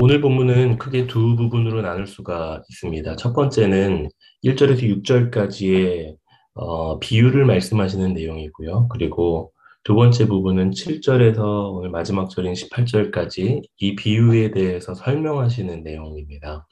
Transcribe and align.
오늘 0.00 0.20
본문은 0.20 0.78
크게 0.78 1.08
두 1.08 1.34
부분으로 1.34 1.82
나눌 1.82 2.06
수가 2.06 2.62
있습니다. 2.70 3.16
첫 3.16 3.32
번째는 3.32 4.08
1절에서 4.44 5.02
6절까지의 5.02 6.14
어, 6.54 7.00
비유를 7.00 7.44
말씀하시는 7.44 8.14
내용이고요. 8.14 8.86
그리고 8.90 9.52
두 9.82 9.96
번째 9.96 10.28
부분은 10.28 10.70
7절에서 10.70 11.74
오늘 11.74 11.90
마지막 11.90 12.30
절인 12.30 12.52
18절까지 12.52 13.62
이 13.78 13.96
비유에 13.96 14.52
대해서 14.52 14.94
설명하시는 14.94 15.82
내용입니다. 15.82 16.68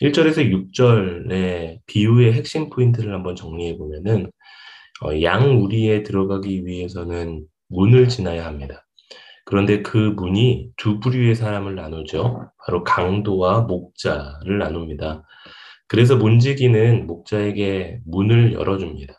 1절에서 0.00 0.72
6절의 0.72 1.80
비유의 1.86 2.32
핵심 2.32 2.70
포인트를 2.70 3.12
한번 3.12 3.34
정리해 3.34 3.76
보면은 3.76 4.30
어, 5.04 5.20
양 5.22 5.60
우리에 5.60 6.04
들어가기 6.04 6.64
위해서는 6.64 7.44
문을 7.70 8.08
지나야 8.08 8.46
합니다. 8.46 8.86
그런데 9.44 9.82
그 9.82 9.96
문이 9.96 10.70
두 10.76 11.00
부류의 11.00 11.34
사람을 11.34 11.74
나누죠. 11.74 12.50
바로 12.64 12.84
강도와 12.84 13.62
목자를 13.62 14.58
나눕니다. 14.58 15.24
그래서 15.88 16.16
문지기는 16.16 17.06
목자에게 17.06 18.00
문을 18.06 18.52
열어줍니다. 18.54 19.14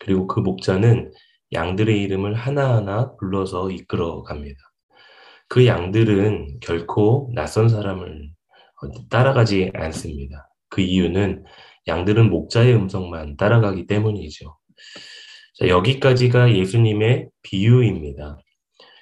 그리고 0.00 0.26
그 0.26 0.40
목자는 0.40 1.12
양들의 1.52 2.00
이름을 2.02 2.34
하나하나 2.34 3.14
불러서 3.16 3.70
이끌어 3.70 4.22
갑니다. 4.22 4.58
그 5.48 5.66
양들은 5.66 6.60
결코 6.60 7.30
낯선 7.34 7.68
사람을 7.68 8.30
따라가지 9.10 9.70
않습니다. 9.74 10.48
그 10.68 10.80
이유는 10.80 11.44
양들은 11.86 12.30
목자의 12.30 12.74
음성만 12.74 13.36
따라가기 13.36 13.86
때문이죠. 13.86 14.56
자, 15.54 15.68
여기까지가 15.68 16.54
예수님의 16.54 17.28
비유입니다. 17.42 18.38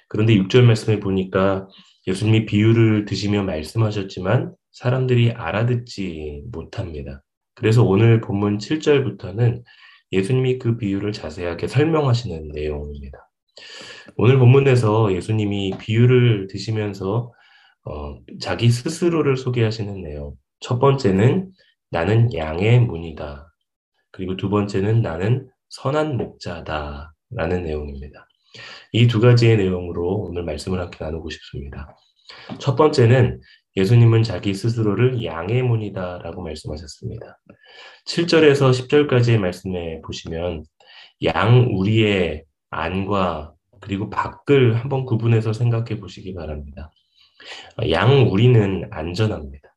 그런데 0.09 0.35
6절 0.35 0.63
말씀을 0.63 0.99
보니까 0.99 1.67
예수님이 2.07 2.45
비유를 2.45 3.05
드시며 3.05 3.43
말씀하셨지만 3.43 4.53
사람들이 4.71 5.31
알아듣지 5.31 6.43
못합니다. 6.51 7.23
그래서 7.55 7.83
오늘 7.83 8.19
본문 8.19 8.57
7절부터는 8.57 9.63
예수님이 10.11 10.57
그 10.57 10.77
비유를 10.77 11.11
자세하게 11.11 11.67
설명하시는 11.67 12.49
내용입니다. 12.49 13.29
오늘 14.15 14.39
본문에서 14.39 15.13
예수님이 15.13 15.77
비유를 15.79 16.47
드시면서 16.47 17.31
어, 17.85 18.19
자기 18.39 18.69
스스로를 18.69 19.37
소개하시는 19.37 20.01
내용. 20.01 20.35
첫 20.59 20.79
번째는 20.79 21.51
나는 21.91 22.33
양의 22.33 22.81
문이다. 22.81 23.51
그리고 24.11 24.35
두 24.35 24.49
번째는 24.49 25.01
나는 25.01 25.49
선한 25.69 26.17
목자다. 26.17 27.13
라는 27.31 27.63
내용입니다. 27.63 28.28
이 28.91 29.07
두 29.07 29.19
가지의 29.19 29.57
내용으로 29.57 30.15
오늘 30.15 30.43
말씀을 30.43 30.79
함께 30.79 31.03
나누고 31.03 31.29
싶습니다. 31.29 31.95
첫 32.59 32.75
번째는 32.75 33.39
예수님은 33.75 34.23
자기 34.23 34.53
스스로를 34.53 35.23
양의 35.23 35.61
문이다 35.63 36.19
라고 36.19 36.41
말씀하셨습니다. 36.41 37.39
7절에서 38.07 38.71
10절까지의 38.71 39.37
말씀에 39.37 40.01
보시면 40.01 40.63
양 41.23 41.69
우리의 41.71 42.45
안과 42.71 43.53
그리고 43.81 44.09
밖을 44.09 44.75
한번 44.75 45.05
구분해서 45.05 45.53
생각해 45.53 45.99
보시기 45.99 46.33
바랍니다. 46.33 46.91
양 47.91 48.29
우리는 48.29 48.87
안전합니다. 48.91 49.69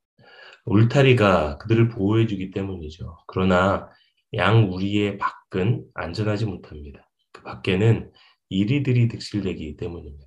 울타리가 0.64 1.58
그들을 1.58 1.88
보호해 1.88 2.26
주기 2.26 2.50
때문이죠. 2.50 3.18
그러나 3.26 3.88
양 4.34 4.72
우리의 4.72 5.18
밖은 5.18 5.84
안전하지 5.94 6.46
못합니다. 6.46 7.08
그 7.32 7.42
밖에는 7.42 8.10
이리들이 8.52 9.08
득실되기 9.08 9.76
때문입니다. 9.76 10.26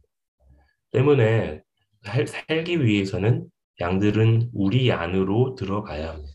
때문에 0.91 1.61
살기 2.03 2.85
위해서는 2.85 3.45
양들은 3.79 4.49
우리 4.53 4.91
안으로 4.91 5.55
들어가야 5.55 6.09
합니다. 6.09 6.33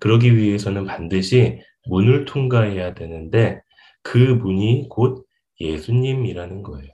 그러기 0.00 0.36
위해서는 0.36 0.84
반드시 0.84 1.60
문을 1.88 2.24
통과해야 2.24 2.94
되는데 2.94 3.60
그 4.02 4.18
문이 4.18 4.86
곧 4.90 5.26
예수님이라는 5.60 6.62
거예요. 6.62 6.92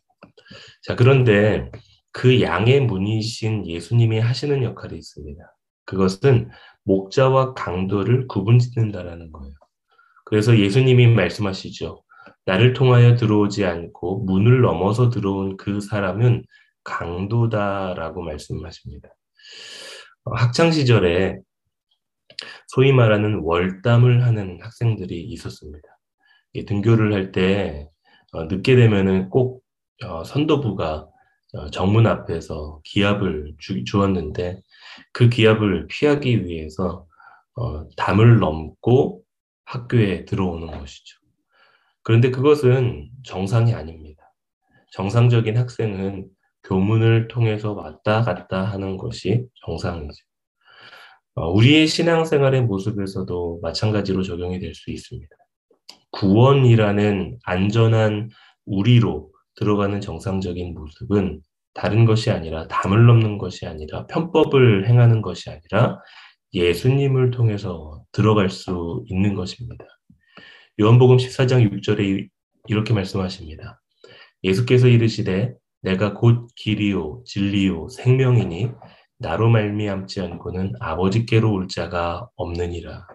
자, 0.83 0.95
그런데 0.95 1.71
그 2.13 2.41
양의 2.41 2.83
문이신 2.83 3.67
예수님이 3.67 4.21
하시는 4.21 4.63
역할이 4.63 4.97
있습니다. 4.97 5.43
그것은 5.85 6.51
목자와 6.85 7.55
강도를 7.55 8.29
구분 8.29 8.59
짓는다라는 8.59 9.33
거예요. 9.33 9.55
그래서 10.25 10.57
예수님이 10.57 11.09
말씀하시죠. 11.09 12.04
나를 12.47 12.75
통하여 12.75 13.17
들어오지 13.17 13.65
않고 13.65 14.21
문을 14.25 14.61
넘어서 14.61 15.11
들어온 15.11 15.57
그 15.57 15.81
사람은 15.81 16.45
강도다라고 16.85 18.23
말씀하십니다. 18.23 19.09
어, 20.25 20.35
학창 20.35 20.71
시절에 20.71 21.39
소위 22.69 22.93
말하는 22.93 23.41
월담을 23.43 24.25
하는 24.25 24.59
학생들이 24.61 25.23
있었습니다. 25.23 25.89
등교를 26.67 27.13
할때 27.13 27.89
어, 28.33 28.45
늦게 28.45 28.77
되면은 28.77 29.31
꼭 29.31 29.63
어, 30.05 30.25
선도부가 30.25 31.09
정문 31.71 32.09
앞에서 32.09 32.81
기합을 32.83 33.55
주, 33.59 33.85
주었는데 33.85 34.61
그 35.13 35.29
기합을 35.29 35.87
피하기 35.87 36.47
위해서 36.47 37.07
담을 37.97 38.41
넘고 38.41 39.23
학교에 39.65 40.25
들어오는 40.25 40.67
것이죠. 40.67 41.24
그런데 42.05 42.31
그것은 42.31 43.09
정상이 43.25 43.75
아닙니다. 43.75 44.23
정상적인 44.93 45.57
학생은 45.57 46.29
교문을 46.65 47.29
통해서 47.29 47.73
왔다 47.73 48.23
갔다 48.23 48.63
하는 48.63 48.97
것이 48.97 49.47
정상이죠. 49.67 50.25
어, 51.37 51.51
우리의 51.51 51.89
신앙생활의 51.89 52.63
모습에서도 52.63 53.59
마찬가지로 53.63 54.23
적용이 54.23 54.61
될 54.61 54.73
수 54.75 54.91
있습니다. 54.93 55.35
구원이라는 56.13 57.39
안전한 57.45 58.31
우리로 58.67 59.33
들어가는 59.57 60.01
정상적인 60.01 60.75
모습은 60.75 61.41
다른 61.75 62.05
것이 62.05 62.31
아니라 62.31 62.69
담을 62.69 63.07
넘는 63.07 63.39
것이 63.39 63.67
아니라 63.67 64.07
편법을 64.07 64.89
행하는 64.89 65.23
것이 65.23 65.51
아니라 65.51 66.01
예수님을 66.53 67.33
통해서 67.33 68.05
들어갈 68.13 68.49
수 68.49 69.05
있는 69.09 69.35
것입니다. 69.35 69.85
요한복음 70.81 71.19
14장 71.19 71.71
6절에 71.71 72.29
이렇게 72.67 72.93
말씀하십니다. 72.93 73.81
예수께서 74.43 74.89
이르시되 74.89 75.55
내가 75.83 76.15
곧 76.15 76.49
길이요 76.57 77.23
진리요 77.25 77.89
생명이니 77.91 78.71
나로 79.19 79.51
말미암지 79.51 80.21
않고는 80.21 80.73
아버지께로 80.81 81.53
올 81.53 81.69
자가 81.69 82.29
없느니라. 82.35 83.07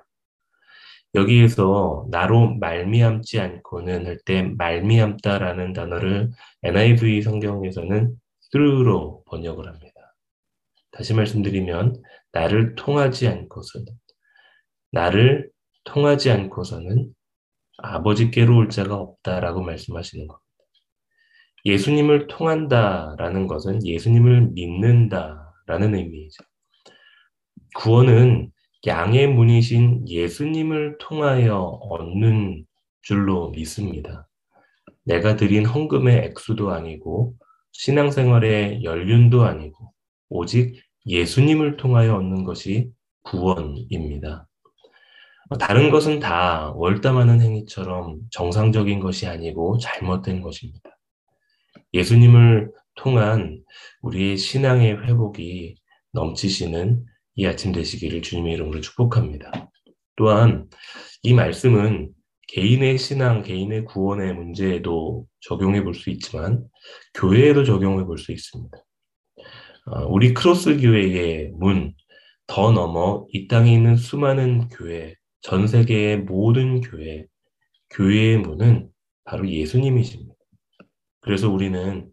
여기에서 1.15 2.07
나로 2.09 2.55
말미암지 2.55 3.39
않고는 3.41 4.05
할 4.05 4.19
때 4.25 4.43
말미암다라는 4.43 5.73
단어를 5.73 6.29
NIV 6.63 7.23
성경에서는 7.23 8.15
through로 8.51 9.23
번역을 9.25 9.67
합니다. 9.67 10.15
다시 10.91 11.13
말씀드리면 11.13 12.01
나를 12.31 12.75
통하지 12.75 13.27
않고서는 13.27 13.87
나를 14.91 15.49
통하지 15.83 16.31
않고서는 16.31 17.13
아버지께로 17.81 18.57
올 18.57 18.69
자가 18.69 18.95
없다라고 18.95 19.61
말씀하시는 19.61 20.27
겁니다. 20.27 20.45
예수님을 21.65 22.27
통한다라는 22.27 23.47
것은 23.47 23.85
예수님을 23.85 24.51
믿는다라는 24.53 25.95
의미이죠. 25.95 26.43
구원은 27.75 28.51
양의 28.87 29.27
문이신 29.27 30.07
예수님을 30.07 30.97
통하여 30.99 31.59
얻는 31.59 32.65
줄로 33.01 33.49
믿습니다. 33.51 34.27
내가 35.03 35.35
드린 35.35 35.65
헌금의 35.65 36.25
액수도 36.25 36.71
아니고 36.71 37.35
신앙생활의 37.71 38.83
연륜도 38.83 39.43
아니고 39.43 39.93
오직 40.29 40.81
예수님을 41.05 41.77
통하여 41.77 42.15
얻는 42.15 42.43
것이 42.43 42.91
구원입니다. 43.23 44.48
다른 45.57 45.89
것은 45.89 46.19
다 46.19 46.71
월담하는 46.75 47.41
행위처럼 47.41 48.19
정상적인 48.31 48.99
것이 48.99 49.25
아니고 49.25 49.79
잘못된 49.79 50.41
것입니다. 50.41 50.97
예수님을 51.93 52.71
통한 52.95 53.63
우리의 54.01 54.37
신앙의 54.37 55.07
회복이 55.07 55.75
넘치시는 56.11 57.05
이 57.35 57.45
아침 57.47 57.71
되시기를 57.71 58.21
주님의 58.21 58.53
이름으로 58.53 58.81
축복합니다. 58.81 59.69
또한 60.15 60.67
이 61.23 61.33
말씀은 61.33 62.11
개인의 62.49 62.97
신앙, 62.97 63.41
개인의 63.43 63.85
구원의 63.85 64.33
문제에도 64.33 65.25
적용해 65.41 65.83
볼 65.83 65.93
수 65.93 66.09
있지만 66.09 66.65
교회에도 67.13 67.63
적용해 67.63 68.05
볼 68.05 68.17
수 68.17 68.31
있습니다. 68.31 68.77
어, 69.85 70.05
우리 70.07 70.33
크로스 70.33 70.77
교회의 70.77 71.51
문, 71.53 71.93
더 72.47 72.71
넘어 72.71 73.25
이 73.31 73.47
땅에 73.47 73.73
있는 73.73 73.95
수많은 73.95 74.67
교회, 74.69 75.15
전 75.41 75.67
세계의 75.67 76.19
모든 76.19 76.81
교회, 76.81 77.25
교회의 77.91 78.37
문은 78.37 78.89
바로 79.23 79.49
예수님이십니다. 79.49 80.33
그래서 81.21 81.49
우리는 81.49 82.11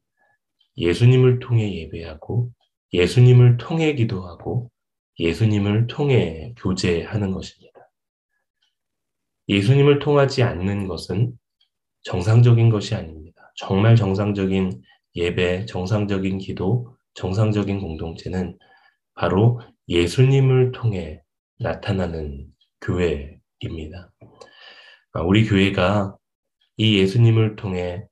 예수님을 0.76 1.38
통해 1.38 1.75
예배하고 1.75 2.50
예수님을 2.93 3.56
통해 3.56 3.94
기도하고 3.94 4.70
예수님을 5.19 5.87
통해 5.87 6.55
교제하는 6.58 7.32
것입니다. 7.32 7.90
예수님을 9.49 9.99
통하지 9.99 10.43
않는 10.43 10.88
것은 10.88 11.32
정상적인 12.02 12.70
것이 12.70 12.94
아닙니다. 12.94 13.52
정말 13.56 13.96
정상적인 13.96 14.82
예배, 15.14 15.67
정상적인 15.67 16.38
기도, 16.38 16.96
정상적인 17.14 17.81
공동체는 17.81 18.58
바로 19.14 19.61
예수님을 19.88 20.72
통해 20.72 21.22
나타나는 21.58 22.46
교회입니다. 22.81 24.12
아, 25.12 25.23
우리 25.23 25.46
교회가 25.46 26.17
이 26.76 26.99
예수님을 26.99 27.56
통해 27.56 28.06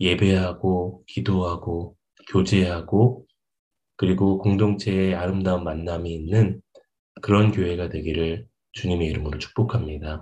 예배하고 0.00 1.04
기도하고 1.06 1.96
교제하고 2.30 3.26
그리고 3.96 4.38
공동체의 4.38 5.14
아름다운 5.14 5.64
만남이 5.64 6.12
있는 6.12 6.60
그런 7.20 7.52
교회가 7.52 7.88
되기를 7.88 8.46
주님의 8.72 9.08
이름으로 9.08 9.38
축복합니다. 9.38 10.20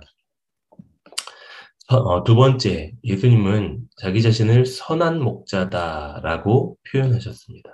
어, 1.89 2.23
두 2.23 2.35
번째, 2.35 2.93
예수님은 3.03 3.81
자기 3.97 4.21
자신을 4.21 4.65
선한 4.65 5.21
목자다라고 5.21 6.77
표현하셨습니다. 6.89 7.69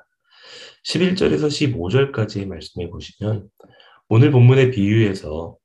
11절에서 0.85 1.47
15절까지의 1.47 2.47
말씀해 2.47 2.89
보시면 2.89 3.49
오늘 4.09 4.31
본문의 4.31 4.71
비유에서 4.71 5.57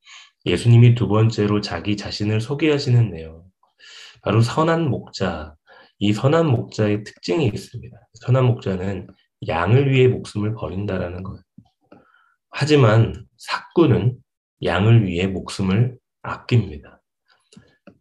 예수님이 0.47 0.97
두 0.97 1.07
번째로 1.07 1.61
자기 1.61 1.97
자신을 1.97 2.41
소개하시는 2.41 3.11
내용, 3.11 3.45
바로 4.23 4.41
선한 4.41 4.91
목자, 4.91 5.55
이 5.99 6.13
선한 6.13 6.49
목자의 6.49 7.05
특징이 7.05 7.47
있습니다. 7.47 7.97
선한 8.15 8.45
목자는 8.47 9.07
양을 9.47 9.93
위해 9.93 10.09
목숨을 10.09 10.55
버린다라는 10.55 11.23
거예요. 11.23 11.41
하지만 12.51 13.27
사꾼은 13.37 14.17
양을 14.65 15.07
위해 15.07 15.29
목숨을 15.29 15.97
아낍니다. 16.23 17.01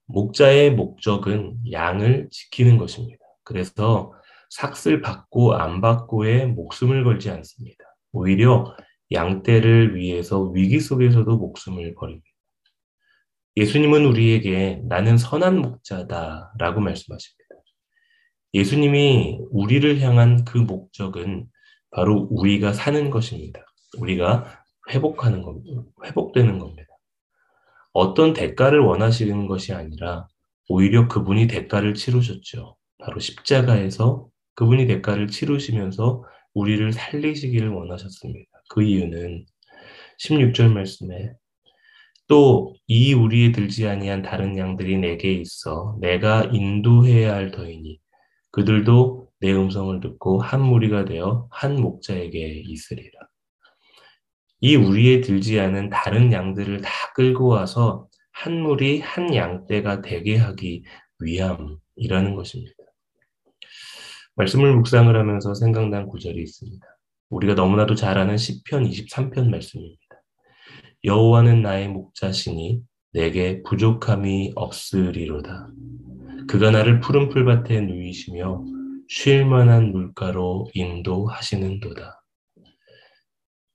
목자의 0.07 0.71
목적은 0.71 1.57
양을 1.71 2.29
지키는 2.31 2.79
것입니다. 2.79 3.23
그래서 3.43 4.11
삭슬 4.49 5.01
받고 5.01 5.53
안 5.53 5.81
받고에 5.81 6.47
목숨을 6.47 7.03
걸지 7.03 7.29
않습니다. 7.29 7.85
오히려 8.11 8.75
양떼를 9.12 9.96
위해서 9.96 10.42
위기 10.42 10.80
속에서도 10.80 11.38
목숨을 11.38 11.96
버립니다. 11.96 12.28
예수님은 13.58 14.06
우리에게 14.06 14.81
나는 14.86 15.18
선한 15.18 15.58
목자다 15.62 16.54
라고 16.58 16.80
말씀하십니다. 16.80 17.42
예수님이 18.54 19.40
우리를 19.50 20.00
향한 20.02 20.46
그 20.46 20.58
목적은 20.58 21.48
바로 21.92 22.28
우리가 22.31 22.74
사는 22.74 23.10
것입니다. 23.10 23.62
우리가 23.98 24.63
회복하는 24.90 25.42
겁니다. 25.42 25.84
회복되는 26.06 26.60
겁니다. 26.60 26.88
어떤 27.94 28.34
대가를 28.34 28.80
원하시는 28.80 29.48
것이 29.48 29.74
아니라 29.74 30.28
오히려 30.69 31.08
그분이 31.08 31.48
대가를 31.48 31.94
치르셨죠. 31.94 32.78
바로 32.98 33.19
십자가에서 33.19 34.28
그분이 34.56 34.88
대가를 34.88 35.28
치르시면서 35.28 36.24
우리를 36.54 36.94
살리시기를 36.94 37.69
원하셨습니다. 37.69 38.50
그 38.71 38.83
이유는 38.83 39.45
16절 40.19 40.71
말씀에 40.71 41.33
또 42.27 42.73
이 42.94 43.13
우리에 43.13 43.53
들지 43.53 43.88
아니한 43.88 44.21
다른 44.21 44.57
양들이 44.57 44.97
내게 44.97 45.31
있어 45.31 45.97
내가 46.01 46.44
인도해야 46.51 47.33
할 47.33 47.51
터이니 47.51 48.01
그들도 48.51 49.29
내 49.39 49.53
음성을 49.53 49.97
듣고 50.01 50.41
한 50.41 50.62
무리가 50.62 51.06
되어 51.06 51.47
한 51.50 51.77
목자에게 51.77 52.63
있으리라. 52.65 53.18
이 54.59 54.75
우리에 54.75 55.21
들지 55.21 55.57
않은 55.62 55.89
다른 55.89 56.33
양들을 56.33 56.81
다 56.81 56.91
끌고 57.15 57.47
와서 57.47 58.09
한 58.33 58.62
무리 58.62 59.00
한 59.00 59.33
양떼가 59.33 60.01
되게 60.01 60.35
하기 60.35 60.83
위함이라는 61.19 62.35
것입니다. 62.35 62.75
말씀을 64.35 64.75
묵상을 64.75 65.15
하면서 65.15 65.53
생각난 65.53 66.07
구절이 66.07 66.41
있습니다. 66.44 66.85
우리가 67.31 67.56
너무나도 67.56 67.95
잘 67.95 68.18
아는 68.18 68.38
시편 68.38 68.83
23편 68.83 69.50
말씀입니다. 69.50 70.01
여호와는 71.06 71.62
나의 71.62 71.88
목자시니 71.88 72.81
내게 73.13 73.63
부족함이 73.63 74.51
없으리로다. 74.56 75.69
그가 76.48 76.72
나를 76.72 77.00
푸른 77.00 77.30
풀밭에 77.30 77.81
누이시며 77.81 78.66
쉴 79.07 79.45
만한 79.45 79.92
물가로 79.92 80.68
인도하시는도다. 80.74 82.22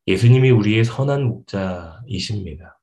예수님이 0.06 0.50
우리의 0.50 0.84
선한 0.84 1.24
목자이십니다. 1.24 2.78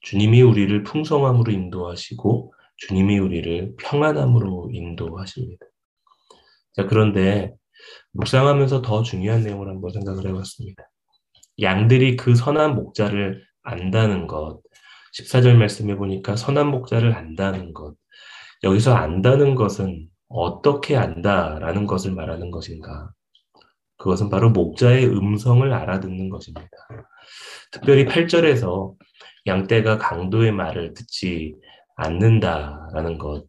주님이 0.00 0.40
우리를 0.42 0.82
풍성함으로 0.82 1.52
인도하시고 1.52 2.54
주님이 2.78 3.18
우리를 3.18 3.74
평안함으로 3.78 4.70
인도하십니다. 4.72 5.66
자, 6.72 6.86
그런데 6.86 7.54
묵상하면서 8.12 8.82
더 8.82 9.02
중요한 9.02 9.42
내용을 9.42 9.68
한번 9.68 9.90
생각을 9.92 10.26
해봤습니다. 10.26 10.82
양들이 11.60 12.16
그 12.16 12.34
선한 12.34 12.74
목자를 12.74 13.44
안다는 13.62 14.26
것, 14.26 14.60
14절 15.18 15.56
말씀해 15.56 15.96
보니까 15.96 16.36
선한 16.36 16.68
목자를 16.68 17.14
안다는 17.14 17.72
것, 17.72 17.94
여기서 18.62 18.94
안다는 18.94 19.54
것은 19.54 20.08
어떻게 20.28 20.96
안다라는 20.96 21.86
것을 21.86 22.12
말하는 22.12 22.50
것인가? 22.50 23.10
그것은 23.98 24.30
바로 24.30 24.50
목자의 24.50 25.06
음성을 25.06 25.70
알아듣는 25.72 26.30
것입니다. 26.30 26.68
특별히 27.70 28.06
8절에서 28.06 28.94
양떼가 29.46 29.98
강도의 29.98 30.52
말을 30.52 30.94
듣지 30.94 31.54
않는다라는 31.96 33.18
것. 33.18 33.44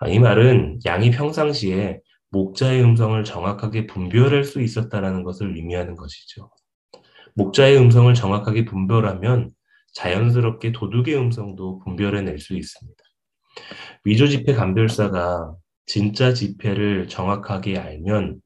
아, 0.00 0.08
이 0.08 0.18
말은 0.18 0.80
양이 0.86 1.10
평상시에 1.10 2.00
목자의 2.30 2.82
음성을 2.82 3.22
정확하게 3.24 3.86
분별할 3.86 4.44
수 4.44 4.60
있었다라는 4.60 5.24
것을 5.24 5.56
의미하는 5.56 5.96
것이죠. 5.96 6.50
목자의 7.34 7.76
음성을 7.78 8.12
정확하게 8.14 8.64
분별하면 8.64 9.50
자연스럽게 9.94 10.72
도둑의 10.72 11.16
음성도 11.16 11.80
분별해낼 11.80 12.38
수 12.38 12.56
있습니다. 12.56 13.02
위조 14.04 14.28
지폐 14.28 14.54
감별사가 14.54 15.54
진짜 15.86 16.32
지폐를 16.32 17.08
정확하게 17.08 17.78
알면 17.78 18.40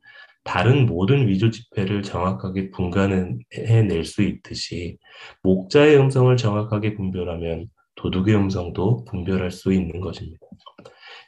다른 0.44 0.86
모든 0.86 1.28
위조 1.28 1.50
지폐를 1.50 2.02
정확하게 2.02 2.70
분간해낼 2.70 4.04
수 4.04 4.22
있듯이 4.22 4.98
목자의 5.42 5.98
음성을 5.98 6.34
정확하게 6.36 6.94
분별하면 6.94 7.68
도둑의 7.96 8.34
음성도 8.34 9.04
분별할 9.04 9.50
수 9.50 9.72
있는 9.72 10.00
것입니다. 10.00 10.46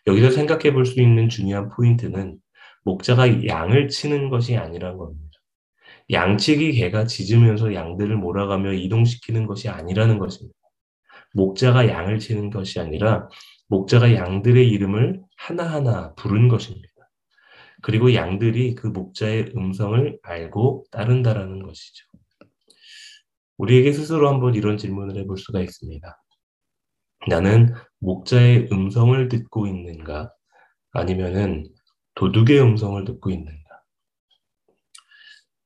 여기서 0.07 0.31
생각해 0.31 0.73
볼 0.73 0.87
수 0.87 1.01
있는 1.01 1.29
중요한 1.29 1.69
포인트는 1.71 2.39
목자가 2.87 3.45
양을 3.45 3.89
치는 3.89 4.31
것이 4.31 4.57
아니란 4.57 4.97
겁니다. 4.97 5.27
양치기 6.11 6.73
개가 6.73 7.07
짖으면서 7.07 7.75
양들을 7.75 8.17
몰아가며 8.17 8.75
이동시키는 8.75 9.47
것이 9.47 9.69
아니라는 9.69 10.21
것입니다. 10.21 10.57
목자가 11.35 11.89
양을 11.89 12.21
치는 12.21 12.51
것이 12.51 12.79
아니라 12.79 13.29
목자가 13.67 14.15
양들의 14.15 14.69
이름을 14.69 15.21
하나하나 15.37 16.15
부른 16.15 16.47
것입니다. 16.47 16.87
그리고 17.83 18.15
양들이 18.15 18.77
그 18.77 18.87
목자의 18.87 19.53
음성을 19.57 20.19
알고 20.23 20.85
따른다라는 20.93 21.65
것이죠. 21.65 22.07
우리에게 23.59 23.93
스스로 23.93 24.29
한번 24.29 24.55
이런 24.55 24.77
질문을 24.77 25.17
해볼 25.23 25.39
수가 25.39 25.61
있습니다. 25.61 26.23
나는 27.29 27.75
목자의 27.99 28.69
음성을 28.71 29.29
듣고 29.29 29.67
있는가? 29.67 30.31
아니면은 30.93 31.67
도둑의 32.17 32.61
음성을 32.61 33.05
듣고 33.05 33.31
있는가? 33.31 33.83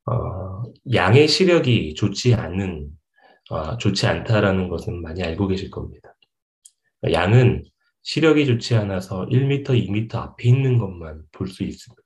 어, 0.06 0.62
양의 0.92 1.28
시력이 1.28 1.94
좋지 1.94 2.34
않는, 2.34 2.90
어, 3.50 3.76
좋지 3.78 4.06
않다라는 4.06 4.68
것은 4.68 5.00
많이 5.02 5.22
알고 5.22 5.48
계실 5.48 5.70
겁니다. 5.70 6.14
양은 7.10 7.64
시력이 8.02 8.46
좋지 8.46 8.74
않아서 8.76 9.26
1m, 9.26 9.64
2m 9.64 10.14
앞에 10.14 10.48
있는 10.48 10.78
것만 10.78 11.22
볼 11.32 11.48
수 11.48 11.62
있습니다. 11.62 12.02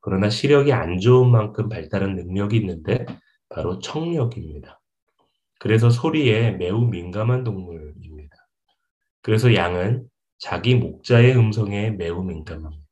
그러나 0.00 0.28
시력이 0.28 0.72
안 0.72 0.98
좋은 0.98 1.30
만큼 1.30 1.68
발달한 1.68 2.14
능력이 2.16 2.56
있는데 2.58 3.06
바로 3.48 3.78
청력입니다. 3.78 4.80
그래서 5.60 5.88
소리에 5.90 6.52
매우 6.52 6.86
민감한 6.86 7.44
동물입니다. 7.44 8.36
그래서 9.22 9.54
양은 9.54 10.06
자기 10.38 10.74
목자의 10.74 11.36
음성에 11.36 11.90
매우 11.92 12.22
민감합니다. 12.22 12.83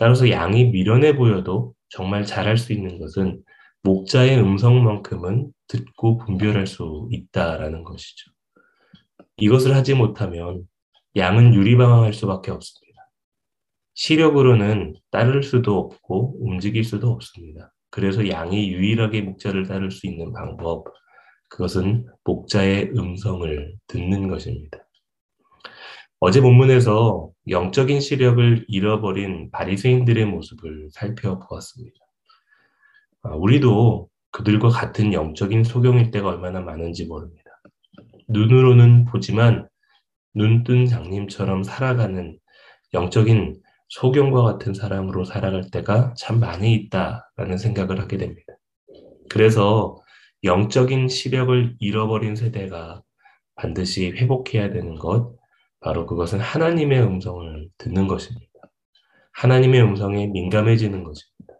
따라서 0.00 0.30
양이 0.30 0.64
미련해 0.64 1.14
보여도 1.14 1.74
정말 1.90 2.24
잘할 2.24 2.56
수 2.56 2.72
있는 2.72 2.98
것은 2.98 3.42
목자의 3.82 4.38
음성만큼은 4.38 5.52
듣고 5.68 6.16
분별할 6.16 6.66
수 6.66 7.06
있다라는 7.12 7.84
것이죠. 7.84 8.30
이것을 9.36 9.76
하지 9.76 9.92
못하면 9.94 10.66
양은 11.16 11.52
유리방황할 11.52 12.14
수밖에 12.14 12.50
없습니다. 12.50 13.10
시력으로는 13.92 14.94
따를 15.10 15.42
수도 15.42 15.76
없고 15.78 16.46
움직일 16.46 16.82
수도 16.82 17.10
없습니다. 17.10 17.70
그래서 17.90 18.26
양이 18.30 18.70
유일하게 18.70 19.20
목자를 19.20 19.66
따를 19.66 19.90
수 19.90 20.06
있는 20.06 20.32
방법, 20.32 20.86
그것은 21.50 22.06
목자의 22.24 22.92
음성을 22.96 23.74
듣는 23.86 24.28
것입니다. 24.28 24.78
어제 26.22 26.42
본문에서 26.42 27.30
영적인 27.48 28.00
시력을 28.00 28.66
잃어버린 28.68 29.50
바리새인들의 29.50 30.26
모습을 30.26 30.90
살펴보았습니다. 30.92 31.96
아, 33.22 33.30
우리도 33.30 34.10
그들과 34.30 34.68
같은 34.68 35.14
영적인 35.14 35.64
소경일 35.64 36.10
때가 36.10 36.28
얼마나 36.28 36.60
많은지 36.60 37.06
모릅니다. 37.06 37.50
눈으로는 38.28 39.06
보지만 39.06 39.66
눈뜬 40.34 40.84
장님처럼 40.84 41.62
살아가는 41.62 42.38
영적인 42.92 43.58
소경과 43.88 44.42
같은 44.42 44.74
사람으로 44.74 45.24
살아갈 45.24 45.70
때가 45.72 46.12
참 46.18 46.38
많이 46.38 46.74
있다라는 46.74 47.56
생각을 47.56 47.98
하게 47.98 48.18
됩니다. 48.18 48.52
그래서 49.30 49.96
영적인 50.44 51.08
시력을 51.08 51.76
잃어버린 51.78 52.36
세대가 52.36 53.02
반드시 53.54 54.10
회복해야 54.10 54.70
되는 54.70 54.96
것, 54.96 55.39
바로 55.80 56.06
그것은 56.06 56.40
하나님의 56.40 57.02
음성을 57.02 57.68
듣는 57.78 58.06
것입니다. 58.06 58.46
하나님의 59.32 59.82
음성에 59.82 60.26
민감해지는 60.26 61.04
것입니다. 61.04 61.54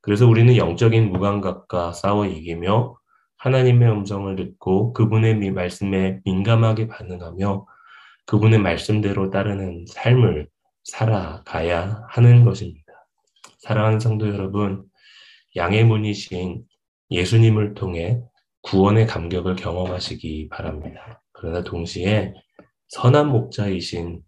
그래서 0.00 0.26
우리는 0.26 0.56
영적인 0.56 1.12
무감각과 1.12 1.92
싸워 1.92 2.26
이기며 2.26 2.96
하나님의 3.36 3.90
음성을 3.90 4.34
듣고 4.36 4.92
그분의 4.92 5.50
말씀에 5.52 6.20
민감하게 6.24 6.88
반응하며 6.88 7.66
그분의 8.26 8.58
말씀대로 8.58 9.30
따르는 9.30 9.84
삶을 9.88 10.48
살아가야 10.84 12.06
하는 12.08 12.44
것입니다. 12.44 12.92
사랑하는 13.58 14.00
성도 14.00 14.28
여러분, 14.28 14.84
양의 15.54 15.84
문이신 15.84 16.64
예수님을 17.10 17.74
통해 17.74 18.20
구원의 18.62 19.06
감격을 19.06 19.56
경험하시기 19.56 20.48
바랍니다. 20.48 21.22
그러나 21.32 21.62
동시에 21.62 22.34
선한 22.92 23.28
목자이신 23.28 24.20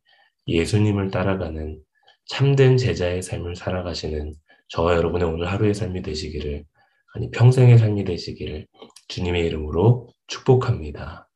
예수님을 0.46 1.10
따라가는 1.10 1.78
참된 2.26 2.78
제자의 2.78 3.20
삶을 3.20 3.56
살아가시는 3.56 4.32
저와 4.68 4.96
여러분의 4.96 5.28
오늘 5.28 5.52
하루의 5.52 5.74
삶이 5.74 6.00
되시기를, 6.00 6.64
아니 7.14 7.30
평생의 7.30 7.76
삶이 7.76 8.04
되시기를 8.04 8.66
주님의 9.08 9.44
이름으로 9.44 10.08
축복합니다. 10.28 11.28